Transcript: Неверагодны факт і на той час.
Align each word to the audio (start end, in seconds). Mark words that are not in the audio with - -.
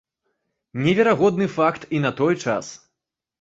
Неверагодны 0.85 1.47
факт 1.59 1.81
і 1.99 2.01
на 2.07 2.11
той 2.21 2.33
час. 2.47 2.73